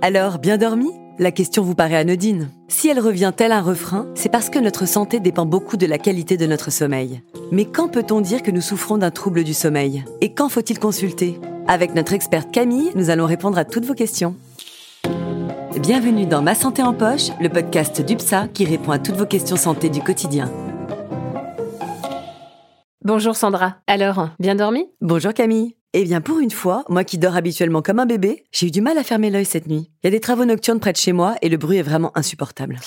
[0.00, 0.90] Alors, bien dormi?
[1.18, 2.50] La question vous paraît anodine.
[2.68, 5.98] Si elle revient tel un refrain, c'est parce que notre santé dépend beaucoup de la
[5.98, 7.22] qualité de notre sommeil.
[7.52, 10.04] Mais quand peut-on dire que nous souffrons d'un trouble du sommeil?
[10.20, 11.38] Et quand faut-il consulter?
[11.68, 14.34] Avec notre experte Camille, nous allons répondre à toutes vos questions.
[15.80, 19.56] Bienvenue dans Ma Santé en Poche, le podcast d'UPSA qui répond à toutes vos questions
[19.56, 20.50] santé du quotidien.
[23.04, 23.76] Bonjour Sandra.
[23.86, 24.86] Alors, bien dormi?
[25.00, 25.74] Bonjour Camille.
[25.94, 28.80] Eh bien, pour une fois, moi qui dors habituellement comme un bébé, j'ai eu du
[28.80, 29.90] mal à fermer l'œil cette nuit.
[30.02, 32.12] Il y a des travaux nocturnes près de chez moi et le bruit est vraiment
[32.14, 32.80] insupportable.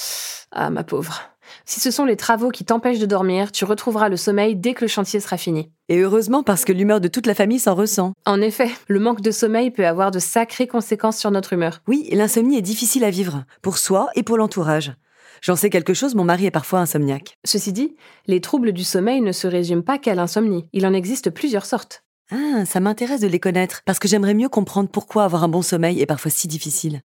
[0.51, 1.21] Ah, ma pauvre.
[1.65, 4.83] Si ce sont les travaux qui t'empêchent de dormir, tu retrouveras le sommeil dès que
[4.83, 5.69] le chantier sera fini.
[5.87, 8.13] Et heureusement parce que l'humeur de toute la famille s'en ressent.
[8.25, 11.81] En effet, le manque de sommeil peut avoir de sacrées conséquences sur notre humeur.
[11.87, 14.93] Oui, l'insomnie est difficile à vivre, pour soi et pour l'entourage.
[15.43, 17.37] J'en sais quelque chose, mon mari est parfois insomniaque.
[17.45, 17.95] Ceci dit,
[18.25, 20.65] les troubles du sommeil ne se résument pas qu'à l'insomnie.
[20.73, 22.04] Il en existe plusieurs sortes.
[22.31, 25.61] Ah, ça m'intéresse de les connaître, parce que j'aimerais mieux comprendre pourquoi avoir un bon
[25.61, 27.01] sommeil est parfois si difficile.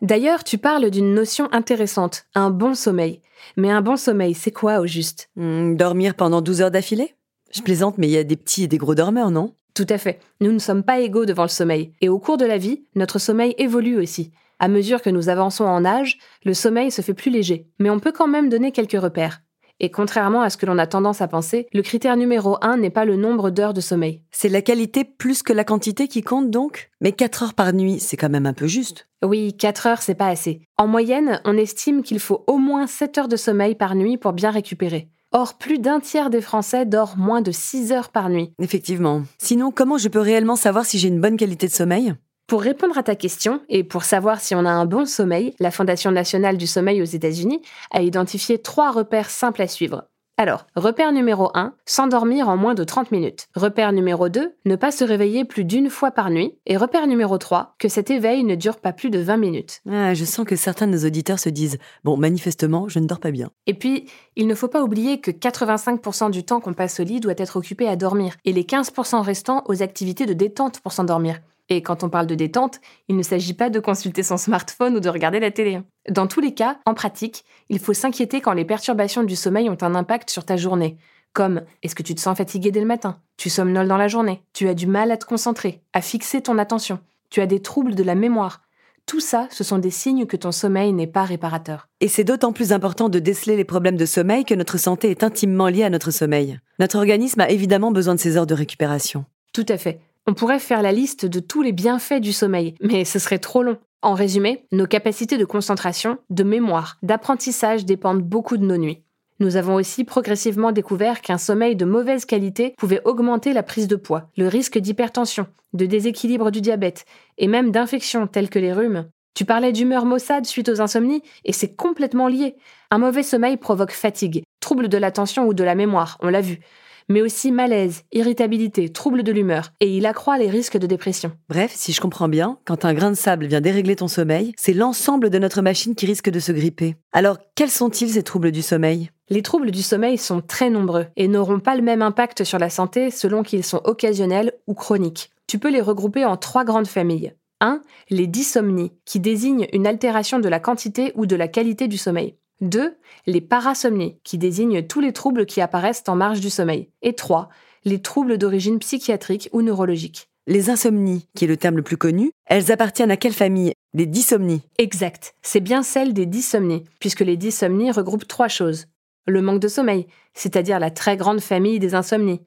[0.00, 3.20] D'ailleurs, tu parles d'une notion intéressante, un bon sommeil.
[3.56, 5.28] Mais un bon sommeil, c'est quoi au juste?
[5.36, 7.16] Hmm, dormir pendant 12 heures d'affilée?
[7.52, 9.54] Je plaisante, mais il y a des petits et des gros dormeurs, non?
[9.74, 10.20] Tout à fait.
[10.40, 11.92] Nous ne sommes pas égaux devant le sommeil.
[12.00, 14.32] Et au cours de la vie, notre sommeil évolue aussi.
[14.60, 17.68] À mesure que nous avançons en âge, le sommeil se fait plus léger.
[17.78, 19.40] Mais on peut quand même donner quelques repères.
[19.80, 22.90] Et contrairement à ce que l'on a tendance à penser, le critère numéro un n'est
[22.90, 24.22] pas le nombre d'heures de sommeil.
[24.32, 26.90] C'est la qualité plus que la quantité qui compte donc?
[27.00, 29.08] Mais 4 heures par nuit, c'est quand même un peu juste.
[29.22, 30.62] Oui, 4 heures, c'est pas assez.
[30.76, 34.32] En moyenne, on estime qu'il faut au moins 7 heures de sommeil par nuit pour
[34.32, 35.08] bien récupérer.
[35.30, 38.52] Or, plus d'un tiers des Français dort moins de 6 heures par nuit.
[38.60, 39.22] Effectivement.
[39.36, 42.14] Sinon, comment je peux réellement savoir si j'ai une bonne qualité de sommeil?
[42.48, 45.70] Pour répondre à ta question et pour savoir si on a un bon sommeil, la
[45.70, 47.60] Fondation nationale du sommeil aux États-Unis
[47.90, 50.06] a identifié trois repères simples à suivre.
[50.38, 53.48] Alors, repère numéro 1, s'endormir en moins de 30 minutes.
[53.54, 56.56] Repère numéro 2, ne pas se réveiller plus d'une fois par nuit.
[56.64, 59.82] Et repère numéro 3, que cet éveil ne dure pas plus de 20 minutes.
[59.90, 63.20] ah, Je sens que certains de nos auditeurs se disent Bon, manifestement, je ne dors
[63.20, 63.50] pas bien.
[63.66, 64.06] Et puis,
[64.36, 67.56] il ne faut pas oublier que 85% du temps qu'on passe au lit doit être
[67.56, 71.40] occupé à dormir, et les 15% restants aux activités de détente pour s'endormir.
[71.68, 75.00] Et quand on parle de détente, il ne s'agit pas de consulter son smartphone ou
[75.00, 75.80] de regarder la télé.
[76.08, 79.78] Dans tous les cas, en pratique, il faut s'inquiéter quand les perturbations du sommeil ont
[79.82, 80.96] un impact sur ta journée.
[81.34, 83.20] Comme est-ce que tu te sens fatigué dès le matin?
[83.36, 84.42] Tu somnoles dans la journée?
[84.54, 87.00] Tu as du mal à te concentrer, à fixer ton attention?
[87.30, 88.62] Tu as des troubles de la mémoire?
[89.04, 91.88] Tout ça, ce sont des signes que ton sommeil n'est pas réparateur.
[92.00, 95.22] Et c'est d'autant plus important de déceler les problèmes de sommeil que notre santé est
[95.22, 96.60] intimement liée à notre sommeil.
[96.78, 99.24] Notre organisme a évidemment besoin de ces heures de récupération.
[99.54, 100.00] Tout à fait.
[100.28, 103.62] On pourrait faire la liste de tous les bienfaits du sommeil, mais ce serait trop
[103.62, 103.78] long.
[104.02, 109.02] En résumé, nos capacités de concentration, de mémoire, d'apprentissage dépendent beaucoup de nos nuits.
[109.40, 113.96] Nous avons aussi progressivement découvert qu'un sommeil de mauvaise qualité pouvait augmenter la prise de
[113.96, 117.06] poids, le risque d'hypertension, de déséquilibre du diabète
[117.38, 119.08] et même d'infections telles que les rhumes.
[119.32, 122.56] Tu parlais d'humeur maussade suite aux insomnies et c'est complètement lié.
[122.90, 126.60] Un mauvais sommeil provoque fatigue, trouble de l'attention ou de la mémoire, on l'a vu
[127.08, 131.32] mais aussi malaise, irritabilité, trouble de l'humeur, et il accroît les risques de dépression.
[131.48, 134.74] Bref, si je comprends bien, quand un grain de sable vient dérégler ton sommeil, c'est
[134.74, 136.96] l'ensemble de notre machine qui risque de se gripper.
[137.12, 139.10] Alors, quels sont-ils ces troubles du sommeil?
[139.30, 142.70] Les troubles du sommeil sont très nombreux et n'auront pas le même impact sur la
[142.70, 145.30] santé selon qu'ils sont occasionnels ou chroniques.
[145.46, 147.34] Tu peux les regrouper en trois grandes familles.
[147.60, 147.82] 1.
[148.10, 152.36] Les dysomnies, qui désignent une altération de la quantité ou de la qualité du sommeil.
[152.60, 152.96] 2.
[153.26, 156.90] Les parasomnies, qui désignent tous les troubles qui apparaissent en marge du sommeil.
[157.02, 157.48] Et 3.
[157.84, 160.28] Les troubles d'origine psychiatrique ou neurologique.
[160.46, 163.74] Les insomnies, qui est le terme le plus connu, elles appartiennent à quelle famille?
[163.92, 164.62] Les dysomnies.
[164.78, 168.86] Exact, c'est bien celle des dysomnies, puisque les dysomnies regroupent trois choses.
[169.26, 172.40] Le manque de sommeil, c'est-à-dire la très grande famille des insomnies.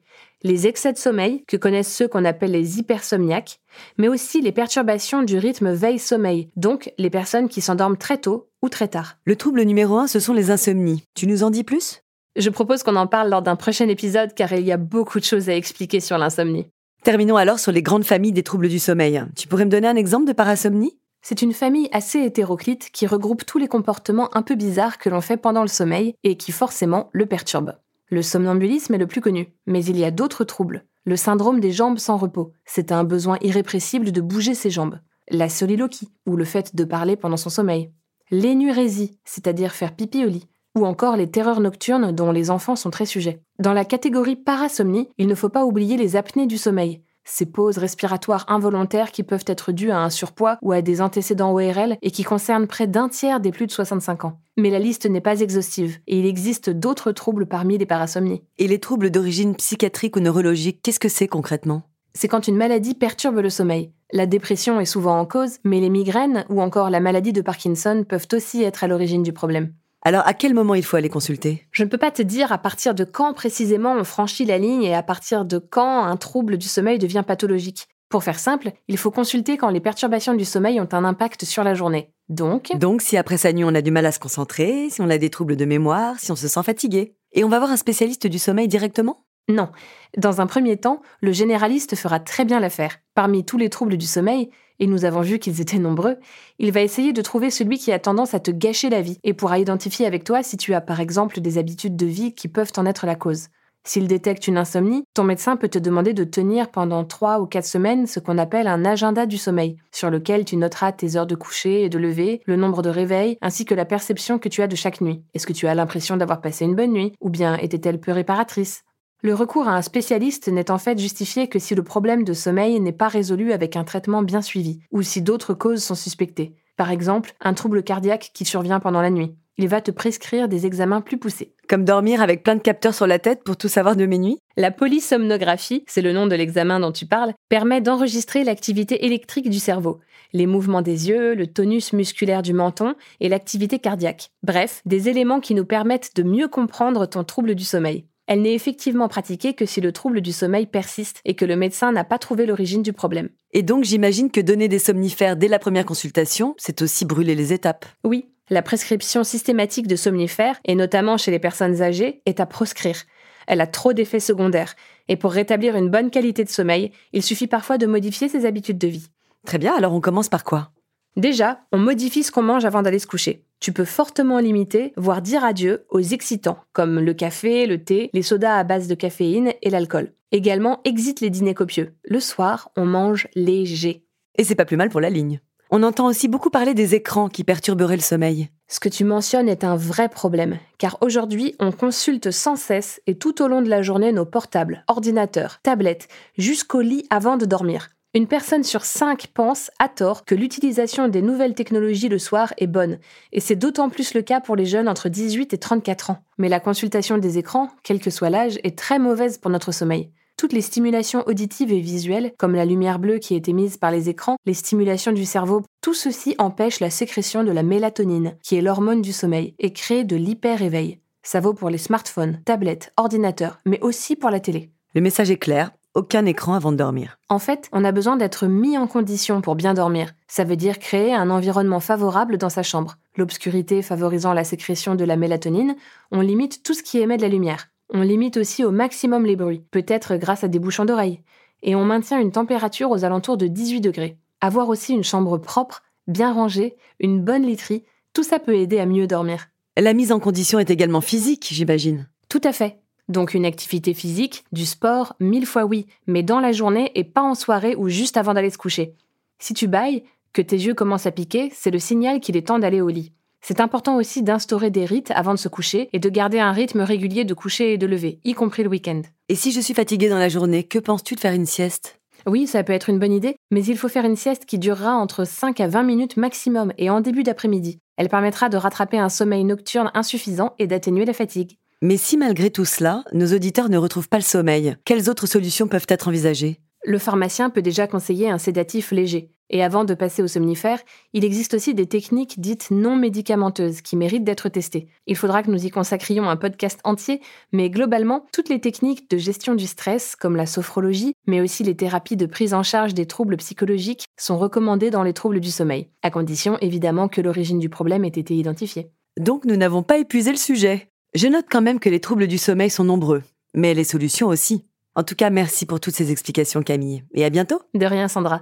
[0.44, 3.60] Les excès de sommeil, que connaissent ceux qu'on appelle les hypersomniaques,
[3.96, 8.68] mais aussi les perturbations du rythme veille-sommeil, donc les personnes qui s'endorment très tôt ou
[8.68, 9.18] très tard.
[9.24, 11.04] Le trouble numéro un, ce sont les insomnies.
[11.14, 12.02] Tu nous en dis plus?
[12.34, 15.24] Je propose qu'on en parle lors d'un prochain épisode car il y a beaucoup de
[15.24, 16.66] choses à expliquer sur l'insomnie.
[17.04, 19.22] Terminons alors sur les grandes familles des troubles du sommeil.
[19.36, 20.98] Tu pourrais me donner un exemple de parasomnie?
[21.24, 25.20] C'est une famille assez hétéroclite qui regroupe tous les comportements un peu bizarres que l'on
[25.20, 27.74] fait pendant le sommeil et qui forcément le perturbent.
[28.12, 30.84] Le somnambulisme est le plus connu, mais il y a d'autres troubles.
[31.06, 34.98] Le syndrome des jambes sans repos, c'est un besoin irrépressible de bouger ses jambes.
[35.30, 37.90] La soliloquie, ou le fait de parler pendant son sommeil.
[38.30, 40.46] L'énurésie, c'est-à-dire faire pipi au lit.
[40.76, 43.40] Ou encore les terreurs nocturnes dont les enfants sont très sujets.
[43.58, 47.02] Dans la catégorie parasomnie, il ne faut pas oublier les apnées du sommeil.
[47.24, 51.54] Ces pauses respiratoires involontaires qui peuvent être dues à un surpoids ou à des antécédents
[51.54, 54.41] ORL et qui concernent près d'un tiers des plus de 65 ans.
[54.58, 58.42] Mais la liste n'est pas exhaustive et il existe d'autres troubles parmi les parasomnies.
[58.58, 61.84] Et les troubles d'origine psychiatrique ou neurologique, qu'est-ce que c'est concrètement?
[62.12, 63.92] C'est quand une maladie perturbe le sommeil.
[64.12, 68.04] La dépression est souvent en cause, mais les migraines ou encore la maladie de Parkinson
[68.06, 69.72] peuvent aussi être à l'origine du problème.
[70.02, 71.66] Alors à quel moment il faut aller consulter?
[71.70, 74.82] Je ne peux pas te dire à partir de quand précisément on franchit la ligne
[74.82, 77.88] et à partir de quand un trouble du sommeil devient pathologique.
[78.12, 81.64] Pour faire simple, il faut consulter quand les perturbations du sommeil ont un impact sur
[81.64, 82.12] la journée.
[82.28, 85.08] Donc Donc si après sa nuit on a du mal à se concentrer, si on
[85.08, 87.14] a des troubles de mémoire, si on se sent fatigué.
[87.32, 89.24] Et on va voir un spécialiste du sommeil directement?
[89.48, 89.70] Non.
[90.18, 92.98] Dans un premier temps, le généraliste fera très bien l'affaire.
[93.14, 96.18] Parmi tous les troubles du sommeil, et nous avons vu qu'ils étaient nombreux,
[96.58, 99.32] il va essayer de trouver celui qui a tendance à te gâcher la vie et
[99.32, 102.72] pourra identifier avec toi si tu as par exemple des habitudes de vie qui peuvent
[102.76, 103.48] en être la cause.
[103.84, 107.64] S'il détecte une insomnie, ton médecin peut te demander de tenir pendant 3 ou 4
[107.64, 111.34] semaines ce qu'on appelle un agenda du sommeil, sur lequel tu noteras tes heures de
[111.34, 114.68] coucher et de lever, le nombre de réveils, ainsi que la perception que tu as
[114.68, 115.24] de chaque nuit.
[115.34, 118.84] Est-ce que tu as l'impression d'avoir passé une bonne nuit Ou bien était-elle peu réparatrice?
[119.20, 122.78] Le recours à un spécialiste n'est en fait justifié que si le problème de sommeil
[122.78, 126.54] n'est pas résolu avec un traitement bien suivi, ou si d'autres causes sont suspectées.
[126.76, 129.36] Par exemple, un trouble cardiaque qui survient pendant la nuit.
[129.58, 131.54] Il va te prescrire des examens plus poussés.
[131.68, 134.38] Comme dormir avec plein de capteurs sur la tête pour tout savoir de mes nuits
[134.56, 139.58] La polysomnographie, c'est le nom de l'examen dont tu parles, permet d'enregistrer l'activité électrique du
[139.58, 140.00] cerveau,
[140.32, 144.30] les mouvements des yeux, le tonus musculaire du menton et l'activité cardiaque.
[144.42, 148.06] Bref, des éléments qui nous permettent de mieux comprendre ton trouble du sommeil.
[148.26, 151.92] Elle n'est effectivement pratiquée que si le trouble du sommeil persiste et que le médecin
[151.92, 153.28] n'a pas trouvé l'origine du problème.
[153.52, 157.52] Et donc j'imagine que donner des somnifères dès la première consultation, c'est aussi brûler les
[157.52, 157.84] étapes.
[158.04, 163.02] Oui, la prescription systématique de somnifères, et notamment chez les personnes âgées, est à proscrire.
[163.46, 164.74] Elle a trop d'effets secondaires,
[165.08, 168.78] et pour rétablir une bonne qualité de sommeil, il suffit parfois de modifier ses habitudes
[168.78, 169.08] de vie.
[169.46, 170.70] Très bien, alors on commence par quoi?
[171.16, 173.44] Déjà, on modifie ce qu'on mange avant d'aller se coucher.
[173.60, 178.22] Tu peux fortement limiter, voire dire adieu aux excitants, comme le café, le thé, les
[178.22, 180.14] sodas à base de caféine et l'alcool.
[180.30, 181.94] Également, exite les dîners copieux.
[182.04, 184.06] Le soir, on mange léger.
[184.36, 185.40] Et c'est pas plus mal pour la ligne.
[185.74, 188.50] On entend aussi beaucoup parler des écrans qui perturberaient le sommeil.
[188.68, 193.16] Ce que tu mentionnes est un vrai problème, car aujourd'hui, on consulte sans cesse et
[193.16, 197.88] tout au long de la journée nos portables, ordinateurs, tablettes, jusqu'au lit avant de dormir.
[198.12, 202.66] Une personne sur cinq pense, à tort, que l'utilisation des nouvelles technologies le soir est
[202.66, 202.98] bonne,
[203.32, 206.18] et c'est d'autant plus le cas pour les jeunes entre 18 et 34 ans.
[206.36, 210.10] Mais la consultation des écrans, quel que soit l'âge, est très mauvaise pour notre sommeil.
[210.36, 214.08] Toutes les stimulations auditives et visuelles, comme la lumière bleue qui est émise par les
[214.08, 218.62] écrans, les stimulations du cerveau, tout ceci empêche la sécrétion de la mélatonine, qui est
[218.62, 220.98] l'hormone du sommeil, et crée de l'hyper-éveil.
[221.22, 224.70] Ça vaut pour les smartphones, tablettes, ordinateurs, mais aussi pour la télé.
[224.94, 227.18] Le message est clair, aucun écran avant de dormir.
[227.28, 230.12] En fait, on a besoin d'être mis en condition pour bien dormir.
[230.26, 232.96] Ça veut dire créer un environnement favorable dans sa chambre.
[233.16, 235.76] L'obscurité favorisant la sécrétion de la mélatonine,
[236.10, 237.68] on limite tout ce qui émet de la lumière.
[237.94, 241.20] On limite aussi au maximum les bruits, peut-être grâce à des bouchons d'oreilles.
[241.62, 244.16] Et on maintient une température aux alentours de 18 degrés.
[244.40, 247.84] Avoir aussi une chambre propre, bien rangée, une bonne literie,
[248.14, 249.48] tout ça peut aider à mieux dormir.
[249.76, 252.08] La mise en condition est également physique, j'imagine.
[252.30, 252.78] Tout à fait.
[253.08, 257.22] Donc une activité physique, du sport, mille fois oui, mais dans la journée et pas
[257.22, 258.94] en soirée ou juste avant d'aller se coucher.
[259.38, 260.02] Si tu bailles,
[260.32, 263.12] que tes yeux commencent à piquer, c'est le signal qu'il est temps d'aller au lit.
[263.44, 266.80] C'est important aussi d'instaurer des rites avant de se coucher et de garder un rythme
[266.80, 269.02] régulier de coucher et de lever, y compris le week-end.
[269.28, 271.98] Et si je suis fatiguée dans la journée, que penses-tu de faire une sieste?
[272.24, 274.94] Oui, ça peut être une bonne idée, mais il faut faire une sieste qui durera
[274.94, 277.80] entre 5 à 20 minutes maximum et en début d'après-midi.
[277.96, 281.56] Elle permettra de rattraper un sommeil nocturne insuffisant et d'atténuer la fatigue.
[281.82, 285.66] Mais si malgré tout cela, nos auditeurs ne retrouvent pas le sommeil, quelles autres solutions
[285.66, 286.60] peuvent être envisagées?
[286.84, 289.30] Le pharmacien peut déjà conseiller un sédatif léger.
[289.52, 290.80] Et avant de passer au somnifère,
[291.12, 294.88] il existe aussi des techniques dites non médicamenteuses qui méritent d'être testées.
[295.06, 297.20] Il faudra que nous y consacrions un podcast entier,
[297.52, 301.76] mais globalement, toutes les techniques de gestion du stress, comme la sophrologie, mais aussi les
[301.76, 305.88] thérapies de prise en charge des troubles psychologiques, sont recommandées dans les troubles du sommeil,
[306.00, 308.88] à condition évidemment que l'origine du problème ait été identifiée.
[309.20, 310.88] Donc nous n'avons pas épuisé le sujet.
[311.14, 314.64] Je note quand même que les troubles du sommeil sont nombreux, mais les solutions aussi.
[314.94, 317.60] En tout cas, merci pour toutes ces explications Camille, et à bientôt.
[317.74, 318.40] De rien Sandra.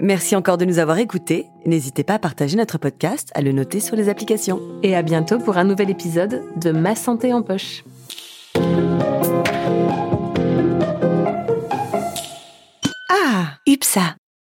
[0.00, 1.46] Merci encore de nous avoir écoutés.
[1.66, 4.60] N'hésitez pas à partager notre podcast, à le noter sur les applications.
[4.82, 7.84] Et à bientôt pour un nouvel épisode de Ma santé en poche.
[13.10, 14.16] Ah, UPSA